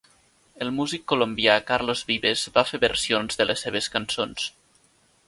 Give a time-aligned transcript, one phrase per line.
[0.63, 4.49] El músic colombià Carlos Vives va fer versions de les seves cançons.